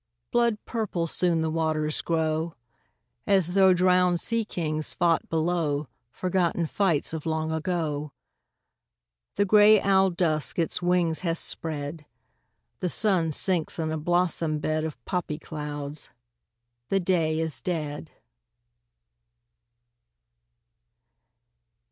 [0.31, 2.55] Blood purple soon the waters grow,
[3.27, 8.11] As though drowned sea kings fought below Forgotten fights of long ago.
[9.35, 12.07] The gray owl Dusk its wings has spread;
[12.79, 16.09] The sun sinks in a blossom bed Of poppy clouds;
[16.89, 18.09] the day is dead.